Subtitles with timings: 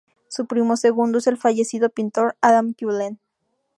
[0.29, 3.19] Su primo segundo es el fallecido pintor Adam Cullen.